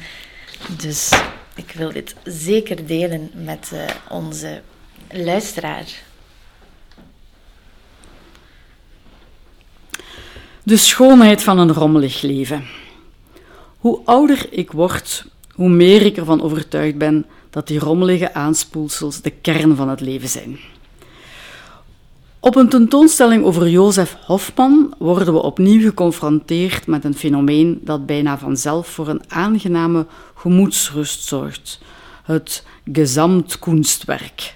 [0.78, 1.12] Dus
[1.56, 4.62] ik wil dit zeker delen met uh, onze
[5.12, 6.06] luisteraar.
[10.68, 12.64] De schoonheid van een rommelig leven.
[13.78, 19.30] Hoe ouder ik word, hoe meer ik ervan overtuigd ben dat die rommelige aanspoelsels de
[19.30, 20.60] kern van het leven zijn.
[22.40, 28.38] Op een tentoonstelling over Jozef Hofman worden we opnieuw geconfronteerd met een fenomeen dat bijna
[28.38, 31.80] vanzelf voor een aangename gemoedsrust zorgt:
[32.24, 34.56] het Gesamtkunstwerk.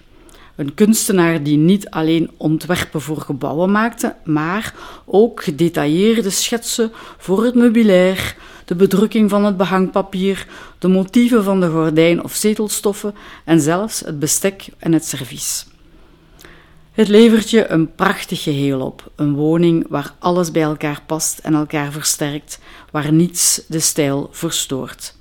[0.61, 4.73] Een kunstenaar die niet alleen ontwerpen voor gebouwen maakte, maar
[5.05, 10.47] ook gedetailleerde schetsen voor het meubilair, de bedrukking van het behangpapier,
[10.79, 15.65] de motieven van de gordijn of zetelstoffen en zelfs het bestek en het servies.
[16.91, 21.53] Het levert je een prachtig geheel op, een woning waar alles bij elkaar past en
[21.53, 22.59] elkaar versterkt,
[22.91, 25.15] waar niets de stijl verstoort.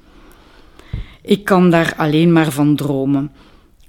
[1.22, 3.32] Ik kan daar alleen maar van dromen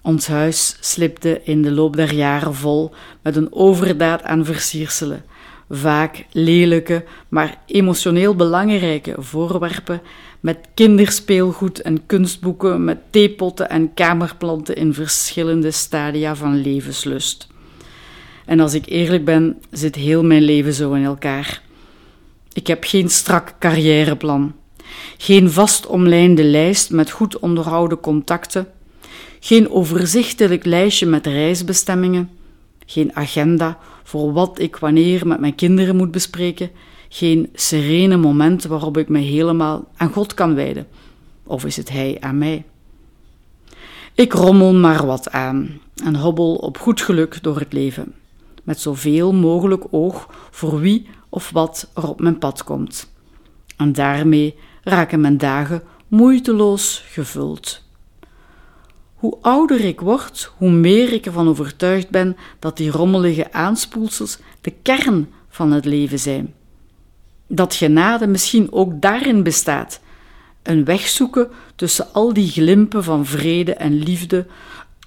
[0.01, 5.23] ons huis slipte in de loop der jaren vol met een overdaad aan versierselen,
[5.69, 10.01] vaak lelijke, maar emotioneel belangrijke voorwerpen
[10.39, 17.47] met kinderspeelgoed en kunstboeken, met theepotten en kamerplanten in verschillende stadia van levenslust.
[18.45, 21.61] En als ik eerlijk ben, zit heel mijn leven zo in elkaar.
[22.53, 24.55] Ik heb geen strak carrièreplan,
[25.17, 28.67] geen vast omlijnde lijst met goed onderhouden contacten
[29.43, 32.29] geen overzichtelijk lijstje met reisbestemmingen,
[32.85, 36.71] geen agenda voor wat ik wanneer met mijn kinderen moet bespreken,
[37.09, 40.87] geen serene momenten waarop ik me helemaal aan God kan wijden.
[41.43, 42.65] Of is het Hij aan mij?
[44.13, 48.13] Ik rommel maar wat aan en hobbel op goed geluk door het leven,
[48.63, 53.11] met zoveel mogelijk oog voor wie of wat er op mijn pad komt.
[53.77, 57.89] En daarmee raken mijn dagen moeiteloos gevuld.
[59.21, 64.73] Hoe ouder ik word, hoe meer ik ervan overtuigd ben dat die rommelige aanspoelsels de
[64.81, 66.53] kern van het leven zijn.
[67.47, 69.99] Dat genade misschien ook daarin bestaat:
[70.63, 74.47] een weg zoeken tussen al die glimpen van vrede en liefde,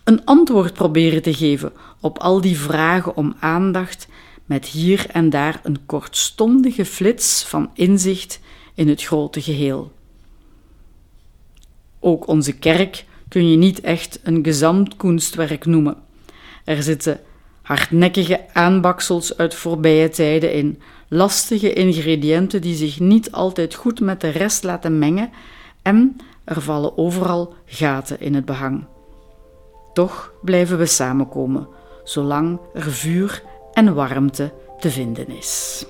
[0.05, 4.09] een antwoord proberen te geven op al die vragen om aandacht,
[4.45, 8.41] met hier en daar een kortstondige flits van inzicht
[8.75, 9.93] in het grote geheel.
[12.01, 15.97] Ook onze kerk kun je niet echt een gezamtkunstwerk noemen.
[16.65, 17.21] Er zitten
[17.63, 24.29] hardnekkige aanbaksels uit voorbije tijden in, lastige ingrediënten die zich niet altijd goed met de
[24.29, 25.31] rest laten mengen
[25.83, 28.87] en er vallen overal gaten in het behang.
[29.93, 31.69] Toch blijven we samenkomen,
[32.05, 33.43] zolang er vuur
[33.73, 35.85] en warmte te vinden is.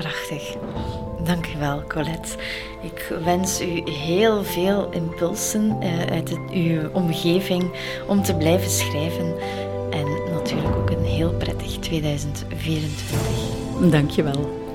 [0.00, 0.56] Prachtig.
[1.24, 2.28] Dank u wel, Colette.
[2.82, 7.70] Ik wens u heel veel impulsen uh, uit uw omgeving
[8.06, 9.34] om te blijven schrijven.
[9.90, 13.90] En natuurlijk ook een heel prettig 2024.
[13.90, 14.69] Dank je wel.